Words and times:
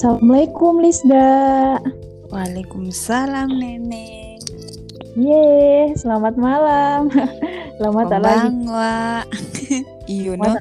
Assalamualaikum 0.00 0.80
Lisda. 0.80 1.28
Waalaikumsalam 2.32 3.52
Nenek. 3.52 4.40
Ye, 5.12 5.92
selamat 5.92 6.40
malam. 6.40 7.12
Bang 7.76 8.64
wa. 8.64 9.20
Iyo 10.08 10.40
no. 10.40 10.56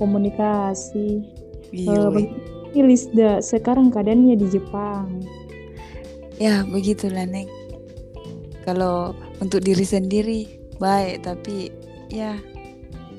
Komunikasi. 0.00 1.20
Eh, 1.68 2.08
begini 2.08 2.96
Lisda, 2.96 3.44
sekarang 3.44 3.92
keadaannya 3.92 4.40
di 4.40 4.48
Jepang. 4.48 5.20
Ya 6.40 6.64
begitulah 6.64 7.28
Neng. 7.28 7.52
Kalau 8.64 9.12
untuk 9.44 9.68
diri 9.68 9.84
sendiri 9.84 10.48
baik 10.80 11.28
tapi 11.28 11.68
ya 12.08 12.40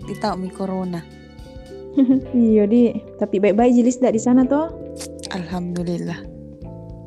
kita 0.09 0.33
mi 0.33 0.49
corona. 0.49 1.05
iya 2.33 2.65
di, 2.65 2.89
tapi 3.21 3.37
baik-baik 3.37 3.77
ji 3.77 3.85
Lisda 3.85 4.09
di 4.09 4.17
sana 4.17 4.49
toh. 4.49 4.78
Alhamdulillah. 5.33 6.19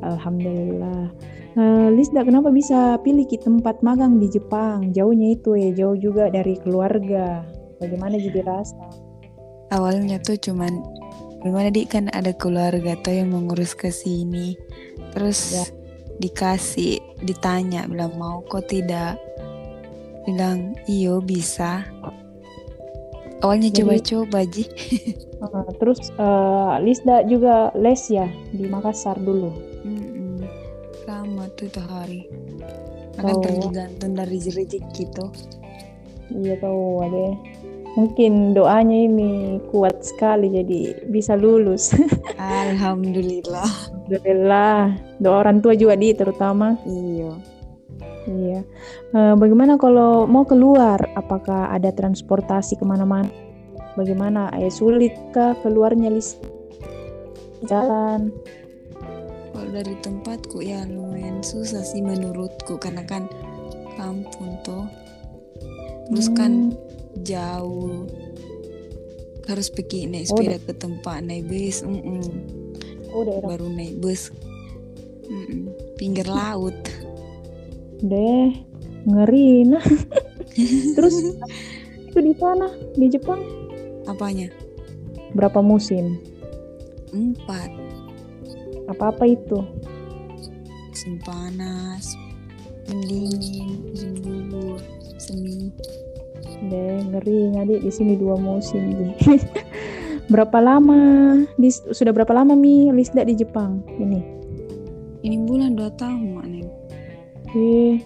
Alhamdulillah. 0.03 1.11
Eh, 1.53 1.87
Lisda 1.93 2.25
kenapa 2.25 2.49
bisa 2.49 2.97
pilih 3.05 3.29
ki 3.29 3.37
tempat 3.37 3.85
magang 3.85 4.17
di 4.17 4.25
Jepang? 4.25 4.89
Jauhnya 4.89 5.37
itu 5.37 5.53
ya, 5.53 5.69
jauh 5.71 5.93
juga 5.93 6.33
dari 6.33 6.57
keluarga. 6.57 7.45
Bagaimana 7.77 8.17
jadi 8.17 8.41
rasa? 8.41 8.79
Awalnya 9.69 10.17
tuh 10.21 10.37
cuman 10.37 10.81
gimana 11.45 11.69
di 11.69 11.85
kan 11.85 12.09
ada 12.09 12.33
keluarga 12.33 12.97
tuh 13.05 13.13
yang 13.13 13.29
mengurus 13.33 13.77
ke 13.77 13.93
sini. 13.93 14.57
Terus 15.13 15.53
Ya. 15.53 15.65
dikasih 16.21 17.01
ditanya 17.21 17.85
bilang 17.89 18.13
mau 18.17 18.41
kok 18.45 18.69
tidak 18.69 19.17
bilang 20.23 20.77
iyo 20.85 21.19
bisa 21.19 21.83
awalnya 23.41 23.73
coba-coba 23.73 24.45
ji 24.45 24.69
Terus 25.77 25.99
eh, 26.15 26.73
Lisda 26.81 27.23
juga 27.27 27.69
les 27.75 28.01
ya 28.07 28.27
di 28.51 28.65
Makassar 28.67 29.19
dulu. 29.19 29.51
Mm-mm. 29.83 30.39
lama 31.03 31.45
tuh 31.59 31.67
tuh 31.67 31.83
hari 31.83 32.31
akan 33.19 33.35
Oh. 33.35 33.41
tergantung 33.43 34.15
dari 34.15 34.39
rezeki 34.39 35.03
tuh 35.11 35.29
Iya 36.33 36.57
tahu 36.57 37.03
deh. 37.11 37.35
Mungkin 37.93 38.57
doanya 38.57 39.05
ini 39.05 39.61
kuat 39.69 40.01
sekali 40.01 40.49
jadi 40.49 41.05
bisa 41.13 41.37
lulus. 41.37 41.93
alhamdulillah 42.41 43.93
Alhamdulillah. 44.09 44.97
Doa 45.21 45.35
orang 45.45 45.61
tua 45.61 45.77
juga 45.77 45.93
di 45.93 46.11
terutama. 46.15 46.73
iyo 46.89 47.37
Iya. 48.23 48.63
Eh, 49.13 49.33
bagaimana 49.35 49.75
kalau 49.75 50.23
mau 50.25 50.47
keluar? 50.47 50.97
Apakah 51.13 51.69
ada 51.75 51.91
transportasi 51.91 52.79
ke 52.79 52.85
mana-mana? 52.87 53.27
Bagaimana? 53.93 54.49
Eh, 54.57 54.73
sulit 54.73 55.13
kah 55.31 55.53
keluarnya 55.61 56.09
list 56.09 56.41
jalan? 57.69 58.33
kalau 59.53 59.69
dari 59.79 59.95
tempatku 60.03 60.59
ya 60.59 60.83
lumayan 60.89 61.39
susah 61.39 61.85
sih 61.85 62.03
menurutku 62.03 62.75
karena 62.81 63.05
kan 63.07 63.31
kampung 63.95 64.59
tuh 64.65 64.83
terus 66.11 66.27
kan 66.35 66.73
Hmm, 66.73 67.23
jauh 67.23 68.09
harus 69.47 69.71
pergi 69.71 70.09
naik 70.09 70.27
Oh, 70.33 70.41
sepeda 70.41 70.57
ke 70.59 70.73
tempat 70.75 71.23
naik 71.23 71.47
bus 71.47 71.79
mm-mm. 71.85 72.25
oh 73.13 73.23
daerah 73.23 73.55
baru 73.55 73.71
naik 73.71 74.03
bus 74.03 74.33
Mm-mm. 75.31 75.71
pinggir 75.95 76.27
laut 76.27 76.75
deh 78.03 78.51
ngeri 79.07 79.63
nah. 79.69 79.85
Terus 80.99 81.15
itu 82.11 82.19
di 82.19 82.33
sana 82.35 82.67
di 82.99 83.07
Jepang 83.07 83.39
apanya 84.05 84.49
berapa 85.33 85.59
musim? 85.59 86.19
empat 87.13 87.69
Apa-apa 88.89 89.23
itu? 89.29 89.63
musim 90.93 91.17
panas 91.25 92.13
musim 92.85 92.99
dingin 93.09 93.69
musim 93.89 94.11
gugur 94.21 94.79
semi 95.17 95.73
Deh, 96.63 97.03
ngeri 97.11 97.51
ngadik 97.57 97.83
di 97.83 97.91
sini 97.91 98.13
dua 98.15 98.39
musim 98.39 99.11
berapa 100.31 100.57
lama? 100.63 101.35
Di, 101.59 101.67
sudah 101.71 102.15
berapa 102.15 102.31
lama 102.31 102.55
mi 102.55 102.87
Lisda 102.93 103.27
di 103.27 103.35
Jepang 103.35 103.83
ini? 103.99 104.23
ini 105.23 105.39
bulan 105.43 105.75
dua 105.75 105.87
tahun 105.95 106.35
mak 106.35 106.47
neng 106.47 106.67
Eh, 107.53 108.01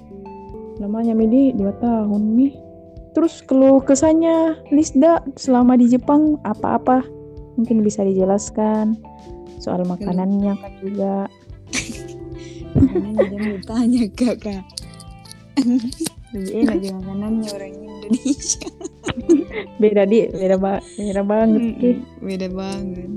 lamanya 0.78 1.16
mi 1.16 1.26
di 1.26 1.44
dua 1.56 1.72
tahun 1.80 2.22
mi. 2.36 2.67
Terus 3.18 3.42
keluh 3.50 3.82
kesannya 3.82 4.62
Lisda 4.70 5.26
selama 5.34 5.74
di 5.74 5.90
Jepang 5.90 6.38
apa-apa? 6.46 7.02
Mungkin 7.58 7.82
bisa 7.82 8.06
dijelaskan 8.06 8.94
soal 9.58 9.82
makanannya 9.90 10.54
kan 10.54 10.74
juga. 10.86 11.26
makanannya 12.78 13.24
jangan 13.26 13.50
ditanya 13.58 14.04
kakak 14.14 14.64
lebih 16.38 16.54
enak 16.62 16.78
di 16.78 16.90
makanannya 16.94 17.50
orang 17.56 17.74
Indonesia. 17.74 18.70
Beda 19.82 20.04
di, 20.06 20.30
beda 20.30 20.56
ba 20.62 20.78
beda 20.98 21.22
banget 21.26 21.64
beda 22.22 22.48
banget. 22.54 23.10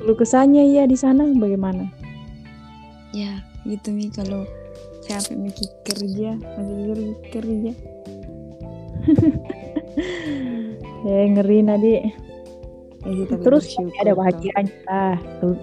Keluh 0.00 0.16
kesannya 0.16 0.64
ya 0.70 0.88
di 0.88 0.96
sana 0.96 1.28
bagaimana? 1.36 1.90
ya 3.12 3.44
gitu 3.64 3.92
mi. 3.92 4.08
Kalau 4.12 4.44
capek 5.04 5.36
mikir 5.36 5.68
kerja 5.84 6.36
masih 6.36 7.16
kerja 7.32 7.72
Eh, 11.06 11.24
ngeri 11.32 11.58
nadi. 11.62 11.94
ya, 13.06 13.38
Terus 13.38 13.70
pasti 13.70 13.86
ada 14.02 14.12
bahagianya 14.18 14.76
lah. 14.86 15.16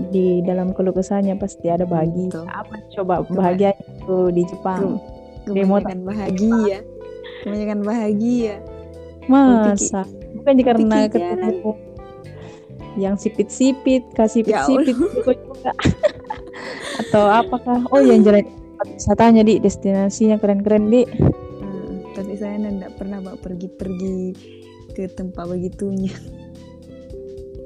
Di 0.10 0.40
dalam 0.48 0.72
keluh 0.72 0.96
kesahnya 0.96 1.36
pasti 1.36 1.68
ada 1.68 1.84
bahagia. 1.84 2.32
Betul. 2.32 2.48
Apa 2.48 2.76
coba 2.96 3.16
bahagia 3.28 3.76
itu 3.76 4.32
di 4.32 4.44
Jepang? 4.48 5.00
Kebanyakan 5.44 6.08
bahagia 6.08 6.80
kebanyakan 7.44 7.80
bahagia 7.84 8.56
Masa? 9.28 10.04
Bukan 10.36 10.56
karena 10.60 11.08
ketemu 11.08 11.72
yang 13.00 13.16
sipit-sipit, 13.16 14.04
kasih 14.14 14.46
Ya 14.46 14.68
sipit-sipit 14.68 15.40
juga. 15.40 15.72
Atau 17.02 17.26
apakah? 17.26 17.88
Oh, 17.90 18.04
yang 18.04 18.22
jalan 18.22 18.46
wisatanya 18.84 19.42
di 19.48 19.58
destinasinya 19.64 20.38
keren-keren 20.38 20.92
di. 20.92 21.08
Tapi 22.14 22.34
saya 22.38 22.62
tidak 22.62 22.94
pernah 22.98 23.18
Mbak, 23.20 23.38
pergi-pergi 23.42 24.18
ke 24.94 25.10
tempat 25.10 25.50
begitunya 25.50 26.14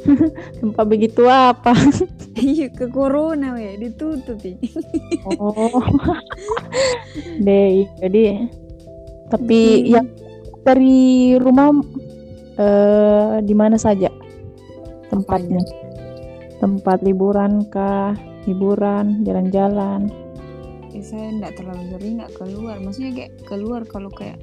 Tempat 0.63 0.85
begitu 0.87 1.27
apa? 1.27 1.75
iya 2.39 2.71
ke 2.71 2.87
corona 2.87 3.57
we 3.57 3.75
ditutup 3.75 4.39
ini 4.45 4.71
Oh. 5.27 5.83
Deh, 7.45 7.83
jadi 7.99 8.47
tapi 9.27 9.83
Hmm. 9.83 9.87
yang 9.91 10.07
dari 10.63 11.35
rumah 11.35 11.75
eh 12.55 13.43
di 13.43 13.51
mana 13.51 13.75
saja 13.75 14.07
tempatnya? 15.11 15.59
Tempat 16.57 17.03
liburan 17.03 17.67
kah? 17.67 18.15
Liburan, 18.47 19.27
jalan-jalan. 19.27 20.07
Eh, 20.97 21.05
saya 21.05 21.29
tidak 21.29 21.53
terlalu 21.61 21.83
sering 21.93 22.13
nggak 22.17 22.33
keluar. 22.33 22.75
Maksudnya 22.81 23.11
kayak 23.13 23.33
keluar 23.45 23.81
kalau 23.85 24.09
kayak 24.09 24.41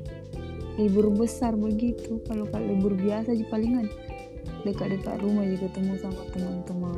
libur 0.78 1.10
besar 1.10 1.58
begitu. 1.58 2.22
Kalau 2.30 2.46
kalau 2.46 2.62
libur 2.70 2.94
biasa 2.94 3.34
aja 3.34 3.44
palingan. 3.50 3.90
Dekat-dekat 4.62 5.18
rumah 5.18 5.42
aja 5.42 5.66
ketemu 5.66 5.92
sama 5.98 6.22
teman-teman. 6.30 6.94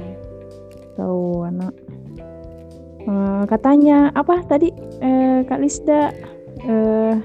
Tahu 0.92 1.48
anak. 1.48 1.72
Eh, 3.00 3.42
katanya 3.48 4.12
apa 4.12 4.44
tadi? 4.44 4.68
Eh, 5.00 5.40
Kak 5.48 5.60
Lisda 5.64 6.12
eh 6.60 7.16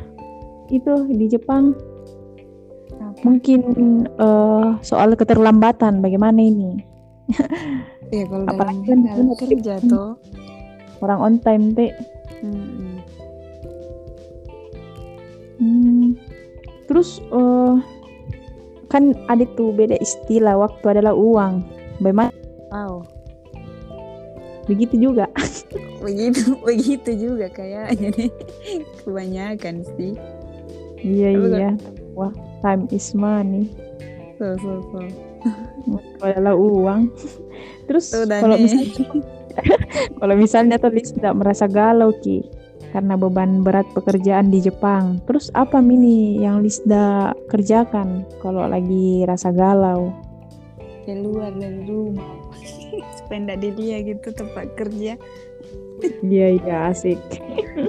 itu 0.72 0.94
di 1.12 1.28
Jepang. 1.28 1.76
Apa? 2.96 3.28
mungkin 3.28 3.60
eh, 4.08 4.68
soal 4.80 5.20
keterlambatan 5.20 6.00
bagaimana 6.00 6.40
ini? 6.40 6.80
ya 8.08 8.24
kalau 8.24 8.48
Apalagi 8.52 8.88
dalam 8.88 9.04
dalam 9.04 9.28
kita- 9.36 9.40
kerja 9.52 9.74
toh. 9.84 10.16
Orang 11.02 11.20
on 11.20 11.36
time 11.42 11.74
teh. 11.74 11.92
Mm-mm. 12.42 12.96
Hmm. 15.62 16.08
Terus 16.90 17.22
eh 17.32 17.76
kan 18.92 19.16
ada 19.32 19.46
tuh 19.56 19.72
beda 19.72 19.96
istilah 19.98 20.58
waktu 20.60 20.86
adalah 21.00 21.16
uang. 21.16 21.64
Bagaimana 22.02 22.34
wow 22.74 23.06
begitu 24.66 24.96
juga? 24.98 25.26
begitu 26.06 26.58
begitu 26.66 27.10
juga 27.14 27.46
kayaknya 27.54 28.10
nih 28.18 28.32
kebanyakan 29.04 29.86
sih 29.98 30.18
iya 31.02 31.30
Tapi 31.34 31.48
kan- 31.50 31.60
iya. 31.62 31.72
Wah, 32.18 32.34
time 32.62 32.84
is 32.92 33.14
money. 33.14 33.70
so 34.42 34.58
so 34.60 34.82
so 34.90 35.00
adalah 36.22 36.54
uang. 36.58 37.10
Terus 37.90 38.14
kalau 38.14 38.56
misalnya 38.58 39.06
kalau 40.20 40.36
misalnya 40.36 40.78
tuh 40.82 40.92
Lis 40.94 41.14
tidak 41.14 41.38
merasa 41.38 41.66
galau 41.70 42.12
ki 42.20 42.44
karena 42.92 43.16
beban 43.16 43.64
berat 43.64 43.88
pekerjaan 43.96 44.52
di 44.52 44.60
Jepang. 44.60 45.24
Terus 45.24 45.48
apa 45.56 45.80
mini 45.80 46.44
yang 46.44 46.60
Lisda 46.60 47.32
kerjakan 47.48 48.28
kalau 48.44 48.68
lagi 48.68 49.24
rasa 49.24 49.56
galau? 49.56 50.12
keluar 51.02 51.50
dari 51.58 51.82
rumah 51.90 52.30
supaya 53.18 53.40
nggak 53.50 53.60
dilihat 53.66 54.02
gitu 54.06 54.30
tempat 54.38 54.70
kerja 54.78 55.18
Iya 56.26 56.58
iya 56.58 56.76
asik. 56.90 57.22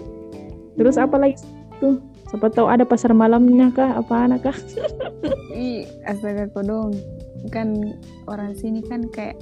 Terus 0.76 1.00
apa 1.00 1.16
lagi 1.16 1.40
tuh? 1.80 1.96
Siapa 2.28 2.52
tahu 2.52 2.68
ada 2.68 2.84
pasar 2.84 3.16
malamnya 3.16 3.72
kah? 3.72 3.96
Apa 3.96 4.28
anak 4.28 4.44
kah? 4.44 4.56
ih 5.56 5.88
astaga 6.04 6.48
kodong 6.52 6.92
kan 7.48 7.72
orang 8.28 8.52
sini 8.52 8.84
kan 8.84 9.08
kayak 9.08 9.40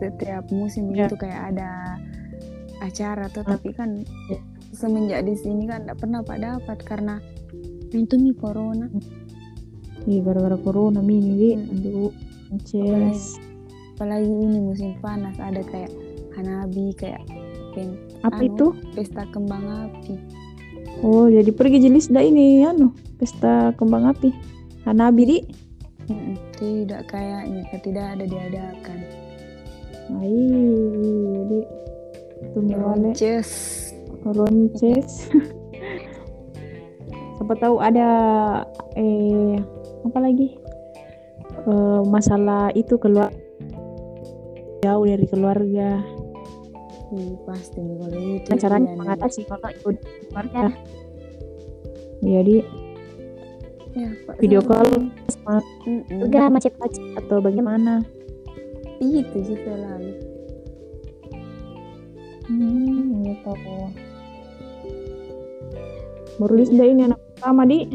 setiap 0.00 0.48
musim 0.50 0.88
Ya. 0.90 1.04
itu 1.04 1.14
kayak 1.14 1.52
ada 1.52 2.00
acara 2.80 3.28
tuh 3.28 3.42
Hmm. 3.42 3.52
tapi 3.54 3.70
kan 3.70 3.90
Ya. 4.26 4.40
semenjak 4.72 5.20
di 5.22 5.34
sini 5.34 5.64
kan 5.64 5.84
nggak 5.84 5.98
pernah 5.98 6.20
pak 6.20 6.38
dapat 6.38 6.78
karena 6.80 7.14
itu 7.90 8.14
nih 8.14 8.34
corona 8.34 8.88
Ih 10.02 10.24
gara-gara 10.24 10.56
corona 10.56 10.98
mini 10.98 11.32
di. 11.34 11.50
Hmm. 11.52 11.76
Aduh. 11.76 12.12
Ces. 12.62 13.36
apalagi 13.92 14.26
ini 14.26 14.58
musim 14.58 14.96
panas 14.98 15.36
ada 15.36 15.60
kayak 15.62 15.92
hanabi 16.32 16.90
kayak 16.92 17.20
pen- 17.70 18.00
Apa 18.20 18.40
Anu. 18.40 18.48
itu? 18.48 18.66
pesta 18.90 19.22
kembang 19.28 19.60
api 19.62 20.16
Oh 21.00 21.24
jadi 21.26 21.48
pergi 21.50 21.78
jelis 21.80 22.08
dah 22.08 22.20
ini 22.20 22.60
anu 22.62 22.90
pesta 23.14 23.72
kembang 23.72 24.04
api. 24.06 24.32
Hanabi 24.82 25.22
di. 25.22 25.38
Mm-mm. 26.06 26.34
tidak 26.52 27.06
kayaknya 27.06 27.62
tidak 27.78 28.06
ada 28.10 28.24
diadakan 28.26 28.98
Ai 30.18 30.34
di. 31.46 31.60
Tumi 32.50 32.74
wale. 32.74 33.14
Ronces 33.14 33.50
Ronces. 34.26 35.30
Siapa 37.38 37.54
tahu 37.56 37.80
ada 37.80 38.08
eh 38.98 39.56
apa 40.04 40.18
lagi? 40.18 40.56
Eh, 41.60 42.02
masalah 42.08 42.72
itu 42.72 42.96
keluar 42.96 43.32
jauh 44.80 45.04
dari 45.04 45.26
keluarga. 45.28 46.00
Ih, 47.10 47.34
pasti 47.42 47.82
kalau 47.82 48.20
itu 48.38 48.50
caranya 48.54 48.94
mengatasi 48.96 49.44
kalau 49.44 49.68
ikut 49.68 49.96
keluarga. 50.30 50.72
Jadi 52.20 52.56
ya, 53.96 54.08
video 54.38 54.60
call 54.60 55.10
sama 55.32 55.64
udah 56.22 56.44
macet-macet 56.52 57.04
atau 57.24 57.40
bagaimana? 57.40 58.04
Itu 59.00 59.38
sih 59.42 59.58
selalu 59.64 60.12
Hmm, 62.50 63.22
gitu. 63.22 63.54
Baru 66.42 66.54
Lisda 66.58 66.82
ini 66.82 67.06
anak 67.06 67.22
pertama 67.38 67.62
di. 67.62 67.86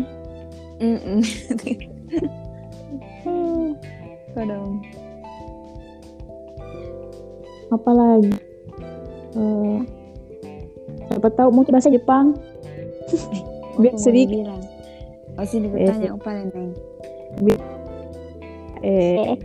Mm-mm. 0.80 1.20
Hmm, 3.28 3.76
kadang 4.32 4.80
apa 7.68 7.92
lagi? 7.92 8.32
Eh, 9.36 9.78
siapa 11.12 11.28
tahu 11.36 11.50
mau 11.52 11.68
bahasa 11.68 11.92
Jepang? 11.92 12.40
Biar 13.84 14.00
sedikit. 14.00 14.40
bilang 14.40 14.64
oh 15.36 15.44
sini 15.44 15.68
Eh, 15.68 15.72
bertanya 15.84 16.16
apa 16.16 16.30
neng 16.32 16.72
Eh, 18.86 19.36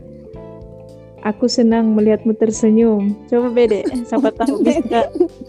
aku 1.25 1.47
senang 1.49 1.93
melihatmu 1.93 2.33
tersenyum. 2.37 3.17
Coba 3.29 3.49
bede, 3.53 3.85
siapa 4.09 4.33
tahu 4.33 4.65
bisa 4.65 5.09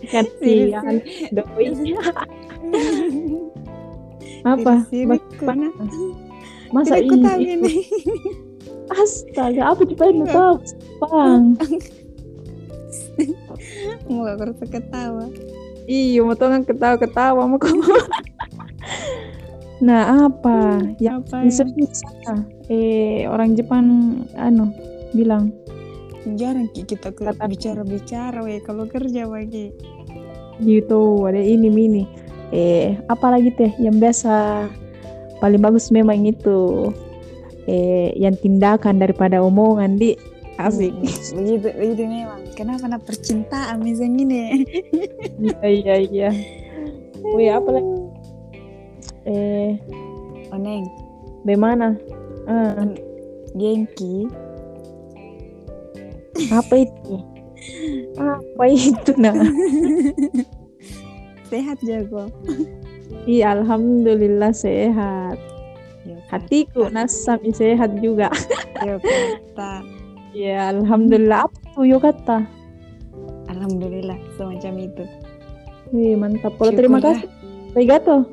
kasih 0.09 0.75
Sini, 0.75 0.99
doi. 1.31 1.67
Apa? 4.41 4.89
Nah. 4.89 5.69
Masa 6.73 6.97
Tidak 6.97 7.09
ku 7.13 7.15
tahu 7.21 7.39
ini? 7.45 7.73
Astaga, 8.91 9.71
apa 9.71 9.87
dipain 9.87 10.19
tahu? 10.27 10.59
Bang. 10.99 11.55
Mau 14.09 14.27
gak 14.27 14.35
kerasa 14.41 14.65
ketawa. 14.67 15.31
Iya, 15.87 16.27
mau 16.27 16.35
tau 16.35 16.51
kan 16.51 16.67
ketawa-ketawa 16.67 17.47
mau 17.47 17.55
kamu. 17.55 17.87
Nah, 19.79 20.27
apa? 20.27 20.91
Yang 20.99 21.17
Apa 21.23 21.35
yang 21.47 21.71
di 21.71 21.87
sana, 21.87 22.35
eh 22.67 23.23
orang 23.31 23.55
Jepang 23.55 23.85
anu 24.35 24.75
bilang 25.13 25.53
jarang 26.37 26.69
Ki, 26.69 26.85
kita 26.85 27.09
bicara-bicara 27.49 28.45
weh 28.45 28.61
kalau 28.61 28.85
kerja 28.85 29.25
bagi. 29.25 29.73
gitu, 30.61 31.25
ada 31.25 31.41
ini 31.41 31.73
mini. 31.73 32.03
Eh, 32.53 32.99
apalagi 33.09 33.49
teh 33.57 33.71
yang 33.81 33.97
biasa 33.97 34.67
paling 35.41 35.57
bagus 35.57 35.89
memang 35.89 36.21
itu 36.21 36.91
eh 37.65 38.13
yang 38.13 38.37
tindakan 38.37 39.01
daripada 39.01 39.41
omongan 39.41 39.97
di 39.97 40.13
asik. 40.61 40.93
begitu 41.33 41.73
begitu 41.73 42.03
memang. 42.05 42.45
Kenapa 42.53 42.85
nak 42.85 43.01
percintaan 43.09 43.81
misalnya 43.81 44.21
ini? 44.21 44.41
Iya 45.41 45.65
iya 45.65 45.95
iya. 46.05 46.29
Wih, 47.33 47.49
apa 47.49 47.69
lagi? 47.73 47.93
Eh, 49.25 49.71
Oh 50.51 50.59
neng, 50.59 50.83
bagaimana? 51.47 51.95
Ah, 52.43 52.83
Genki. 53.55 54.27
Apa 56.49 56.73
itu? 56.81 57.15
Apa 58.17 58.63
itu 58.65 59.11
nah? 59.21 59.35
Sehat 61.51 61.77
jago. 61.83 62.31
Iya, 63.27 63.59
alhamdulillah 63.59 64.55
sehat. 64.55 65.37
Ya, 66.07 66.17
Hatiku 66.31 66.87
nasami 66.89 67.51
sehat 67.53 67.99
juga. 67.99 68.31
ya 68.81 68.97
kata. 68.97 69.83
Iya, 70.31 70.79
alhamdulillah. 70.79 71.45
Apa 71.45 71.59
tuh 71.75 71.83
yo 71.85 71.99
kata? 71.99 72.47
Alhamdulillah 73.51 74.15
semacam 74.39 74.73
itu. 74.79 75.03
Wih, 75.91 76.15
mantap. 76.15 76.55
Kalau 76.55 76.71
terima 76.71 77.03
kasih. 77.03 77.27
Arigato. 77.75 78.23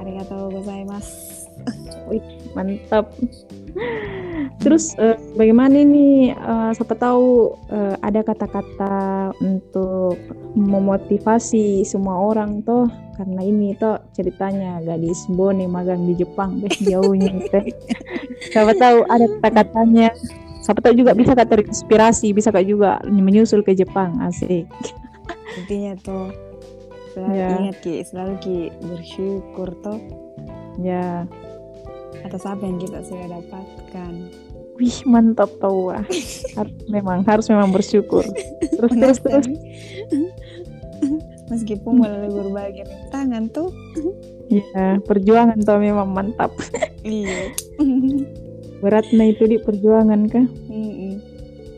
Arigatou 0.00 0.48
gozaimasu. 0.48 1.52
Mantap. 2.56 3.12
Terus 4.60 4.96
eh, 4.96 5.16
bagaimana 5.36 5.76
ini 5.80 6.32
eh, 6.32 6.70
siapa 6.72 6.96
tahu 6.96 7.52
eh, 7.68 7.94
ada 8.00 8.20
kata-kata 8.24 9.30
untuk 9.40 10.16
memotivasi 10.54 11.84
semua 11.84 12.16
orang 12.18 12.64
toh. 12.64 12.88
Karena 13.14 13.46
ini 13.46 13.78
toh 13.78 14.02
ceritanya 14.10 14.82
gadis 14.82 15.26
Bone 15.30 15.70
magang 15.70 16.02
di 16.02 16.18
Jepang 16.18 16.58
beh 16.58 16.72
jauhnya 16.90 17.30
teh. 17.50 17.70
siapa 18.50 18.74
tahu 18.74 19.06
ada 19.06 19.26
kata-katanya. 19.40 20.10
Siapa 20.64 20.80
tahu 20.80 20.96
juga 20.96 21.12
bisa 21.12 21.36
kata 21.36 21.44
terinspirasi 21.44 22.32
bisa 22.32 22.48
kak 22.48 22.64
juga 22.64 22.96
menyusul 23.04 23.60
ke 23.60 23.76
Jepang 23.76 24.16
asik. 24.24 24.64
Intinya 25.60 25.92
tuh 26.00 26.32
selalu 27.12 27.36
Ya. 27.36 27.48
ingat 27.60 27.76
Ki, 27.84 28.00
selalu 28.02 28.32
Ki 28.40 28.58
bersyukur 28.82 29.76
toh. 29.84 30.00
Ya 30.80 31.28
atas 32.24 32.42
apa 32.48 32.64
yang 32.64 32.80
kita 32.80 33.04
sudah 33.04 33.28
dapatkan. 33.28 34.12
wih 34.74 34.98
mantap 35.06 35.46
tau 35.62 35.94
wah 35.94 36.02
harus 36.58 36.74
memang 36.90 37.22
harus 37.22 37.46
memang 37.46 37.70
bersyukur. 37.70 38.26
Terus 38.58 38.90
terus 38.90 39.18
terus. 39.22 39.46
Meskipun 41.52 42.00
melalui 42.00 42.32
berbagai 42.32 42.88
rintangan 42.88 43.52
tuh. 43.52 43.70
ya 44.50 44.98
perjuangan 45.04 45.60
tuh 45.62 45.78
memang 45.78 46.10
mantap. 46.10 46.50
Iya. 47.04 47.52
beratnya 48.80 49.30
itu 49.32 49.44
di 49.48 49.56
perjuangan 49.60 50.26
kah? 50.28 50.46
Mm-mm. 50.68 51.20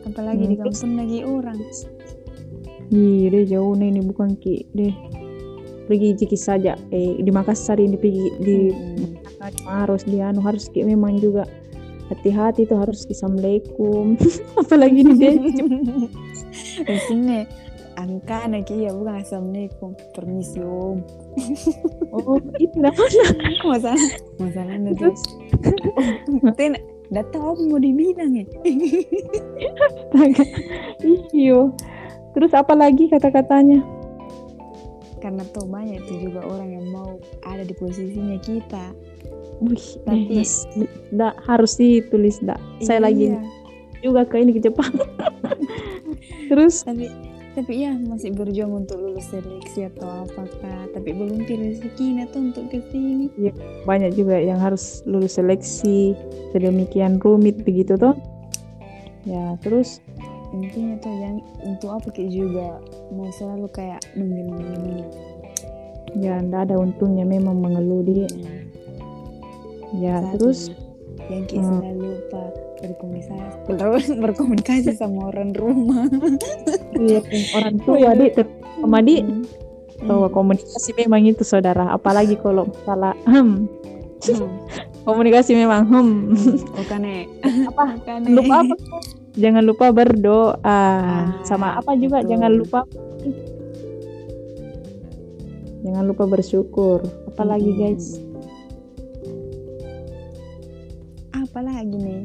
Apalagi 0.07 0.43
Hmm, 0.47 0.51
di 0.51 0.57
kampung 0.59 0.93
lagi 0.95 1.19
orang. 1.27 1.59
iya 2.87 3.27
deh 3.27 3.43
jauh 3.45 3.75
nih 3.75 3.91
ini 3.91 4.01
bukan 4.07 4.39
ki. 4.39 4.65
Deh. 4.71 4.95
Pergi 5.85 6.15
jiki 6.15 6.39
saja. 6.39 6.79
Eh 6.89 7.19
di 7.19 7.31
Makassar 7.31 7.77
ini 7.79 7.99
pergi 7.99 8.25
di 8.39 8.57
Harus 9.65 10.03
di 10.03 10.19
anu 10.19 10.43
harus 10.43 10.67
ki 10.71 10.83
memang 10.83 11.19
juga 11.19 11.47
hati-hati 12.07 12.67
tuh 12.67 12.79
harus 12.79 13.03
assalamualaikum. 13.07 14.15
Apalagi 14.61 15.03
nih 15.03 15.15
deh 15.15 15.35
Di 16.87 16.97
sini 17.07 17.43
angka 17.97 18.45
anak 18.45 18.69
iya 18.71 18.93
bukan 18.93 19.19
assalamualaikum. 19.19 19.91
Permisi 20.13 20.61
om. 20.61 21.03
Oh 22.13 22.39
itu 22.61 22.77
namanya 22.77 23.25
masalah 23.69 24.09
masalahnya 24.39 24.91
tuh 24.95 25.11
terus? 25.11 25.21
Ten 26.57 26.77
datang 27.09 27.55
om 27.55 27.59
mau 27.67 27.79
dibilang 27.81 28.31
ya? 28.37 28.45
Iyo. 31.33 31.73
Terus 32.37 32.53
apa 32.53 32.77
lagi 32.77 33.09
kata-katanya? 33.09 33.81
Karena 35.17 35.41
tuh 35.49 35.65
banyak 35.65 35.97
tuh 36.05 36.17
juga 36.21 36.45
orang 36.45 36.77
yang 36.77 36.85
mau 36.93 37.17
ada 37.41 37.65
di 37.65 37.73
posisinya 37.73 38.37
kita 38.37 38.93
Wih, 39.57 39.85
Tapi- 40.05 40.37
eh, 40.37 40.89
da, 41.09 41.33
harus 41.45 41.75
ditulis 41.75 42.37
da. 42.39 42.57
Saya 42.79 43.09
lagi 43.09 43.33
Iya. 43.33 43.41
juga 44.01 44.21
ke 44.23 44.37
ini 44.37 44.53
ke 44.53 44.61
Jepang. 44.61 44.93
Terus 46.47 46.85
tapi 46.85 47.09
tapi 47.57 47.73
ya 47.81 47.97
masih 47.97 48.37
berjuang 48.37 48.85
untuk 48.85 49.01
lulus 49.01 49.33
seleksi 49.33 49.89
atau 49.89 50.29
apakah 50.29 50.85
tapi 50.93 51.09
belum 51.09 51.41
rezekinya 51.41 52.29
tuh 52.29 52.53
untuk 52.53 52.69
ke 52.69 52.77
sini 52.93 53.33
banyak 53.81 54.13
juga 54.13 54.37
yang 54.37 54.61
harus 54.61 55.01
lulus 55.09 55.41
seleksi 55.41 56.13
sedemikian 56.53 57.17
rumit 57.17 57.65
begitu 57.65 57.97
toh. 57.97 58.13
ya 59.25 59.57
terus 59.65 60.05
intinya 60.53 61.01
tuh 61.01 61.09
yang 61.17 61.41
untuk 61.65 61.97
apa 61.97 62.07
kayak 62.13 62.29
juga 62.29 62.77
mau 63.09 63.25
selalu 63.33 63.67
kayak 63.73 64.05
menggini 64.13 65.01
ya 66.13 66.37
ndak 66.37 66.69
ada 66.69 66.77
untungnya 66.77 67.25
memang 67.25 67.57
mengeluh 67.57 68.05
di 68.05 68.29
ya 69.93 70.19
Satu, 70.21 70.31
terus 70.37 70.59
yang 71.27 71.43
kayak 71.45 71.59
Hmm. 71.59 71.79
selalu 71.79 72.05
lupa 72.09 72.43
berkomunikasi 72.77 74.11
berkomunikasi 74.23 74.91
sama 74.93 75.19
orang 75.27 75.51
rumah 75.51 76.05
iya, 76.95 77.19
orang 77.53 77.75
tua 77.81 78.11
di 78.13 78.27
sama 78.77 78.99
di 78.99 79.15
Hmm. 79.17 79.43
bahwa 80.05 80.29
komunikasi 80.29 80.93
memang 80.95 81.25
itu 81.25 81.41
saudara 81.41 81.89
apalagi 81.89 82.37
kalau 82.37 82.69
masalah 82.69 83.17
hmm, 83.25 83.65
Hmm. 84.19 84.49
komunikasi 85.03 85.53
memang 85.53 85.85
hmm. 85.85 86.37
Okane. 86.75 87.25
apa 87.65 87.83
Okane. 87.97 88.27
lupa 88.29 88.55
apa 88.61 88.75
jangan 89.33 89.63
lupa 89.63 89.85
berdoa 89.89 90.57
Ah, 90.61 91.37
sama 91.41 91.77
apa 91.77 91.93
juga 91.93 92.21
betul. 92.21 92.29
jangan 92.29 92.51
lupa 92.53 92.79
jangan 95.79 96.03
lupa 96.03 96.23
bersyukur 96.27 96.99
apalagi 97.27 97.69
Hmm. 97.69 97.79
guys 97.79 98.05
Apalagi 101.57 101.97
nih? 101.97 102.21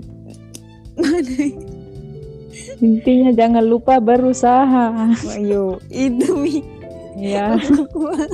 Mana? 1.00 1.44
intinya 2.84 3.32
jangan 3.32 3.64
lupa 3.64 3.96
berusaha 3.96 5.08
Ayo, 5.32 5.80
itu 5.88 6.36
mi. 6.36 6.60
ya 7.16 7.56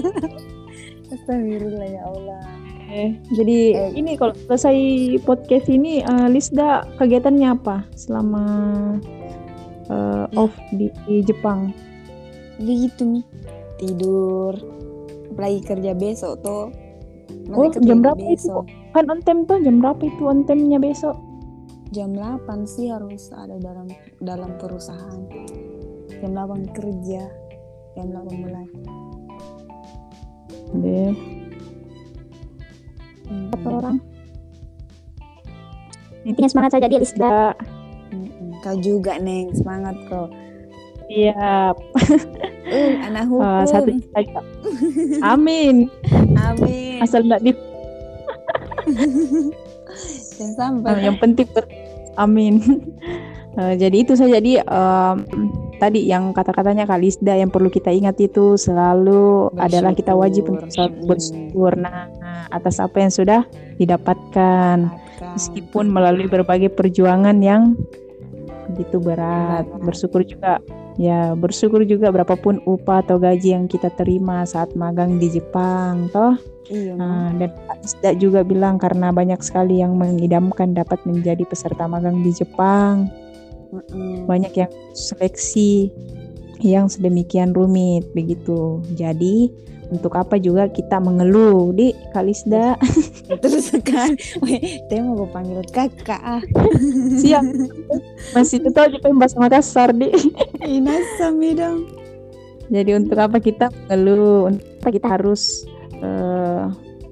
Astagfirullah 1.15 1.87
ya 1.87 2.03
Allah. 2.03 2.43
Eh, 2.91 3.15
jadi 3.31 3.59
Eh. 3.79 3.91
ini 3.95 4.19
kalau 4.19 4.35
selesai 4.35 4.75
podcast 5.23 5.71
ini 5.71 6.03
eh, 6.03 6.27
Lisda 6.27 6.83
kegiatannya 6.99 7.47
apa 7.47 7.87
selama 7.95 8.43
eh, 9.87 10.27
off 10.35 10.51
di, 10.75 10.91
di 11.07 11.23
Jepang 11.23 11.71
Begitu 12.59 13.07
mi. 13.07 13.23
Tidur. 13.79 14.59
Apalagi 15.31 15.63
kerja 15.63 15.95
besok 15.95 16.43
tuh. 16.43 16.75
Masih 17.47 17.55
Oh, 17.55 17.87
jam 17.87 18.03
berapa 18.03 18.19
itu? 18.19 18.51
Kan 18.99 19.07
on 19.15 19.23
time 19.23 19.47
tuh 19.47 19.63
jam 19.63 19.79
berapa 19.79 20.03
itu 20.03 20.23
on 20.27 20.43
time-nya 20.43 20.83
besok 20.83 21.15
Jam 21.89 22.13
8 22.13 22.45
sih 22.69 22.93
harus 22.93 23.33
ada 23.33 23.57
dalam 23.57 23.89
dalam 24.21 24.61
perusahaan. 24.61 25.25
Jam 26.21 26.37
8 26.37 26.77
kerja. 26.77 27.25
Jam 27.97 28.13
8 28.13 28.29
mulai. 28.45 28.67
deh 30.85 31.17
Hmm. 33.29 33.49
kata 33.53 33.69
orang 33.73 33.97
Intinya 36.29 36.49
semangat 36.49 36.77
saja 36.77 36.93
dia 36.93 37.01
Lisda. 37.01 37.57
Mm-mm. 38.13 38.61
Kau 38.61 38.77
juga 38.85 39.17
neng 39.17 39.53
semangat 39.57 39.97
kau. 40.13 40.29
siap 41.09 41.77
Uh, 42.69 42.93
anak 43.01 43.25
hukum. 43.33 43.49
Eh, 43.49 43.65
satu 43.65 43.91
saja 44.13 44.41
amin 45.33 45.89
Amin. 46.37 47.01
asal 47.01 47.25
nggak 47.25 47.41
di 47.41 47.57
Dan 50.39 50.51
sampai. 50.55 51.03
Yang 51.03 51.17
penting 51.21 51.49
ber- 51.53 51.73
amin. 52.17 52.55
Eh, 53.59 53.75
jadi 53.75 54.07
itu 54.07 54.15
saja. 54.15 54.39
Jadi 54.39 54.63
em, 54.63 55.17
tadi 55.83 56.07
yang 56.07 56.31
kata-katanya 56.31 56.87
Kalisda 56.87 57.35
yang 57.35 57.51
perlu 57.51 57.67
kita 57.67 57.91
ingat 57.91 58.15
itu 58.23 58.55
selalu 58.55 59.51
adalah 59.59 59.99
kita 59.99 60.15
wajib 60.15 60.47
untuk 60.47 60.71
selalu 60.71 60.95
bersyukur. 61.03 61.75
Nah, 61.75 62.07
atas 62.55 62.79
apa 62.79 63.03
yang 63.03 63.11
sudah 63.11 63.43
didapatkan. 63.83 64.87
Meskipun 65.35 65.91
melalui 65.91 66.31
berbagai 66.31 66.71
perjuangan 66.71 67.35
yang 67.43 67.75
begitu 68.71 69.03
berat. 69.03 69.67
Berat. 69.67 69.83
bersyukur 69.83 70.23
juga. 70.23 70.63
Ya 70.95 71.35
bersyukur 71.35 71.83
juga 71.83 72.15
berapapun 72.15 72.63
upah 72.63 73.03
atau 73.03 73.19
gaji 73.19 73.59
yang 73.59 73.67
kita 73.67 73.91
terima 73.99 74.47
saat 74.47 74.75
magang 74.79 75.19
di 75.19 75.35
Jepang 75.35 76.11
toh 76.15 76.39
Iya. 76.69 76.95
Nah, 77.01 77.33
dan 77.33 77.51
Pak 77.65 77.81
Isda 77.81 78.11
juga 78.21 78.45
bilang 78.45 78.77
karena 78.77 79.09
banyak 79.09 79.41
sekali 79.41 79.81
yang 79.81 79.97
mengidamkan 79.97 80.77
dapat 80.77 81.01
menjadi 81.09 81.41
peserta 81.49 81.89
magang 81.89 82.21
di 82.21 82.33
Jepang 82.37 83.09
Mm-mm. 83.73 84.25
banyak 84.25 84.53
yang 84.53 84.73
seleksi 84.97 85.93
yang 86.61 86.89
sedemikian 86.89 87.53
rumit 87.53 88.09
begitu 88.17 88.81
jadi 88.97 89.49
untuk 89.89 90.21
apa 90.21 90.37
juga 90.37 90.69
kita 90.69 91.01
mengeluh 91.01 91.73
di 91.73 91.97
Kalisda 92.13 92.77
Terus 93.45 93.73
kan, 93.85 94.13
weh, 94.45 94.61
teh 94.89 95.01
mau 95.01 95.25
panggil 95.29 95.65
kakak 95.73 96.21
ah. 96.21 96.45
siap 97.21 97.45
masih 98.37 98.61
itu 98.61 98.77
aja 98.77 98.97
bahasa 99.17 99.37
Makassar 99.41 99.97
di 99.97 100.13
Inasami 100.65 101.57
dong. 101.57 101.89
jadi 102.69 103.01
untuk 103.01 103.17
apa 103.17 103.41
kita 103.41 103.73
mengeluh 103.89 104.53
untuk 104.53 104.65
apa 104.85 104.89
kita 104.93 105.09
harus 105.09 105.65
eh, 106.01 106.63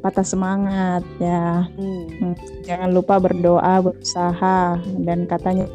patah 0.00 0.26
semangat 0.26 1.02
ya. 1.18 1.66
Hmm. 1.74 2.34
jangan 2.62 2.90
lupa 2.90 3.18
berdoa 3.18 3.82
berusaha 3.82 4.78
dan 5.02 5.26
katanya 5.26 5.66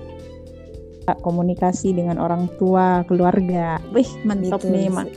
komunikasi 1.19 1.91
dengan 1.91 2.15
orang 2.15 2.47
tua 2.55 3.03
keluarga. 3.05 3.83
Wih 3.91 4.07
mantap 4.23 4.63
nih 4.63 4.87
mak. 4.87 5.11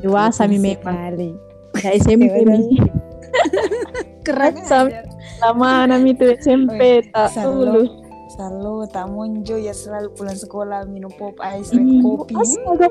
Dewasa 0.00 0.46
Betul 0.46 0.54
mi 0.54 0.58
memang 0.74 0.78
sekali. 0.80 1.30
ya 1.84 1.90
SMP 1.98 2.24
mi 2.46 2.78
Keren 4.22 4.54
Sam- 4.68 4.90
aja. 4.90 5.02
lama 5.40 5.88
nami 5.88 6.12
itu 6.12 6.28
SMP 6.38 7.04
tak 7.10 7.32
dulu 7.40 7.88
selalu 8.40 8.88
tak 8.88 9.04
monjo 9.06 9.52
ya 9.54 9.76
selalu 9.76 10.16
pulang 10.16 10.32
sekolah 10.34 10.88
minum 10.88 11.12
pop 11.12 11.36
ice 11.52 11.76
red 11.76 11.84
Ih, 11.92 12.00
kopi. 12.00 12.32
astaga 12.34 12.88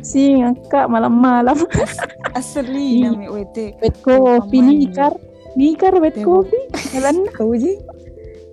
sih 0.00 0.40
ngakak 0.40 0.88
malam-malam 0.88 1.52
Asli 2.32 3.04
Ih. 3.04 3.12
nami 3.12 3.28
WT. 3.28 3.76
wet 3.76 3.96
kopi 4.00 4.58
Pemain. 4.58 4.72
nikar 4.74 5.12
nikar 5.52 5.92
wet 6.00 6.16
Tembok. 6.16 6.48
kopi 6.48 6.58
jalan 6.90 7.28
Kau 7.36 7.52
ice. 7.52 7.76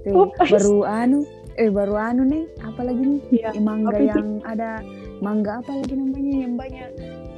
baru 0.03 0.83
anu 0.83 1.23
eh 1.55 1.71
baru 1.71 1.95
anu 1.95 2.27
nih 2.27 2.43
apa 2.59 2.81
lagi 2.81 3.03
nih 3.07 3.21
ya 3.31 3.49
Eh, 3.51 3.61
mangga 3.61 3.89
Apa 3.89 4.01
itu? 4.01 4.11
yang 4.11 4.27
ada 4.43 4.69
mangga 5.17 5.51
apa 5.59 5.71
lagi 5.73 5.93
namanya 5.93 6.33
yang 6.37 6.53
banyak 6.55 6.89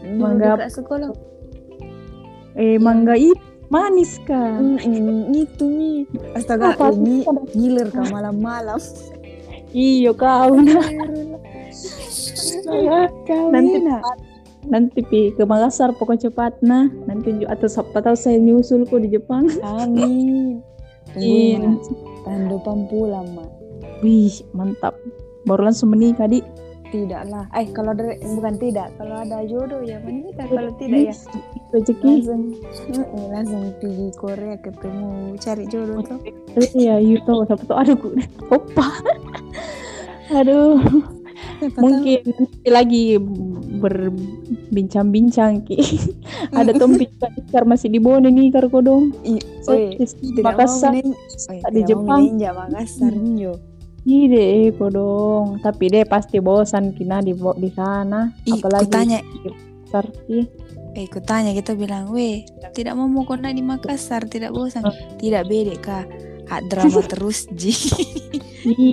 Mangga 0.03 0.65
sekolah 0.65 1.13
eh 2.55 2.75
mangga 2.75 3.13
itu 3.13 3.37
manis 3.72 4.20
kan 4.27 4.77
hmm, 4.79 5.34
itu 5.34 5.65
nih 5.65 5.98
astaga 6.36 6.75
Apa 6.75 6.91
ini 6.93 7.24
ngiler 7.55 7.89
ke 7.89 8.01
malam-malam. 8.12 8.79
Iyo 9.74 10.13
kau 10.13 10.53
nah 10.62 10.86
nanti 13.50 13.77
nanti 14.63 15.00
pi 15.03 15.34
ke 15.36 15.43
Makassar 15.43 15.91
pokoknya 15.98 16.29
cepat 16.29 16.53
nah. 16.63 16.88
Nanti 17.10 17.41
ju- 17.41 17.50
atau 17.50 17.67
siapa 17.67 18.00
tahu 18.00 18.15
saya 18.15 18.39
nyusul 18.39 18.88
kok 18.88 19.01
di 19.03 19.12
Jepang. 19.12 19.50
Amin. 19.65 20.62
Tungguin 21.13 21.62
ah. 21.62 21.77
tahun 22.25 22.43
depan 22.50 22.77
pulang 22.89 23.27
mah 23.38 23.50
wih 24.01 24.34
mantap. 24.51 24.96
Baru 25.43 25.67
langsung 25.67 25.91
menikah 25.91 26.27
di 26.27 26.39
tidak 26.93 27.25
lah. 27.25 27.50
Eh 27.57 27.65
kalau 27.73 27.97
dari 27.97 28.21
bukan 28.21 28.55
tidak. 28.62 28.93
Kalau 29.01 29.15
ada 29.17 29.41
jodoh 29.50 29.81
ya 29.81 29.97
menikah. 30.05 30.45
Kalau 30.45 30.69
tidak 30.77 31.09
ya 31.09 31.15
rezeki. 31.73 32.21
langsung 32.21 32.41
Mm, 32.93 33.25
langsung 33.33 33.63
pergi 33.81 34.07
Korea 34.13 34.55
ketemu 34.62 35.33
cari 35.41 35.65
jodoh 35.65 36.05
tuh 36.05 36.21
iya 36.77 37.01
tahu 37.25 37.50
siapa 37.50 37.63
tahu. 37.65 37.77
Aduh 37.81 37.97
opa. 38.53 38.88
Aduh. 40.38 40.77
Siapa 41.57 41.79
mungkin 41.79 42.21
nanti 42.27 42.69
lagi 42.69 43.03
berbincang-bincang 43.81 45.65
ki. 45.65 45.77
Ada 46.59 46.77
tompi 46.77 47.09
nikar 47.41 47.65
masih 47.65 47.89
di 47.89 47.97
Bone 47.97 48.29
nikar 48.29 48.69
kok 48.69 48.85
dong 48.85 49.09
tahu. 49.25 49.39
Ih, 49.39 49.41
So, 49.63 49.73
oi, 49.73 49.95
di 50.05 50.41
Makassar. 50.43 50.93
Jepang. 51.88 52.38
Makassar 52.38 53.15
nyo 53.17 53.72
Iya 54.03 54.24
deh, 54.27 54.75
kok 54.75 54.91
dong. 54.91 55.63
Tapi 55.63 55.83
deh 55.88 56.03
pasti 56.03 56.43
bosan 56.43 56.91
kina 56.91 57.24
di 57.24 57.31
di 57.33 57.69
sana. 57.72 58.27
Ih, 58.43 58.60
Apalagi 58.60 58.88
kutanya. 58.88 59.19
di 59.24 59.38
Makassar 59.48 60.05
sih. 60.27 60.43
Eh, 60.93 61.07
ku 61.10 61.17
tanya 61.17 61.55
kita 61.55 61.74
bilang, 61.74 62.12
weh, 62.12 62.45
tidak 62.75 62.93
mau 62.93 63.07
mau 63.07 63.24
kona 63.25 63.50
di 63.50 63.63
Makassar, 63.63 64.27
tidak 64.27 64.53
bosan. 64.53 64.83
Tidak 65.17 65.43
beda 65.48 65.74
kak, 65.81 66.05
hak 66.45 66.62
drama 66.69 67.01
terus 67.12 67.48
ji. 67.55 67.74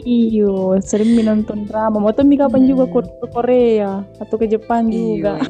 Iyo, 0.07 0.79
sering 0.81 1.13
nonton 1.21 1.67
drama. 1.67 1.99
Mau 1.99 2.15
tuh 2.15 2.25
kapan 2.25 2.65
juga 2.65 2.87
Hmm. 2.89 2.95
ke 3.21 3.27
Korea 3.29 3.93
atau 4.17 4.37
ke 4.39 4.47
Jepang 4.47 4.89
juga. 4.89 5.43
Iya. 5.43 5.49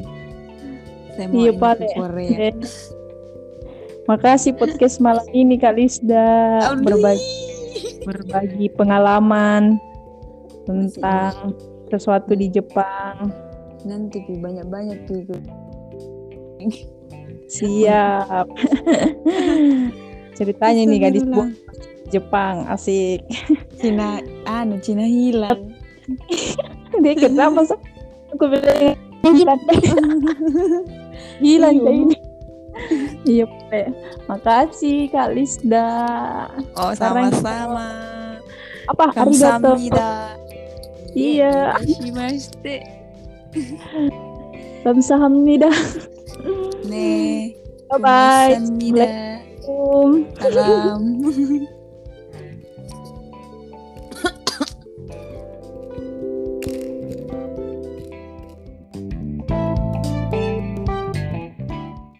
Saya 1.15 1.25
mau 1.27 1.37
ke. 1.77 1.87
Korea. 1.95 2.37
Eh, 2.49 2.53
Makasih 4.09 4.57
podcast 4.57 4.97
malam 4.97 5.23
ini 5.31 5.55
Kak 5.55 5.77
Lisda 5.77 6.25
berbagi 6.81 7.50
berbagi 8.05 8.67
pengalaman 8.73 9.77
tentang 10.65 11.53
sesuatu 11.89 12.33
di 12.33 12.49
Jepang. 12.49 13.29
Nanti 13.85 14.21
pi 14.25 14.33
banyak-banyak 14.37 14.99
pi. 15.09 15.17
Siap. 17.51 18.47
Ceritanya 20.37 20.81
nih 20.87 20.99
gadis 21.01 21.25
Astagfirullah. 21.25 21.49
Jepang 22.11 22.67
asik. 22.67 23.23
Cina, 23.79 24.19
anu 24.45 24.77
Cina 24.83 25.07
hilang. 25.07 25.71
dia 27.03 27.15
kenapa 27.15 27.63
aku 28.35 28.51
bilang 28.51 28.99
Iya. 31.41 31.69
deh 31.71 31.93
ini 31.93 32.17
iya 33.23 33.45
Pe. 33.69 33.91
makasih 34.25 35.11
kak 35.11 35.35
Lisda 35.35 35.87
Oh, 36.75 36.91
sama-sama. 36.95 37.87
apa 38.87 39.03
arigato. 39.13 39.75
Iya. 41.11 41.75
Irashimashite. 41.77 42.75
kamsahamnida 44.81 45.69
Ne. 46.87 47.51
bye 47.91 47.99
bye. 47.99 48.55
Assalamualaikum 48.57 50.09
Salam. 50.39 51.01